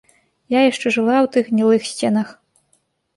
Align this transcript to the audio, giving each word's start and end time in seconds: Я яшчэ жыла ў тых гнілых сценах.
Я 0.53 0.59
яшчэ 0.71 0.87
жыла 0.95 1.13
ў 1.25 1.27
тых 1.35 1.51
гнілых 1.51 1.85
сценах. 1.91 2.33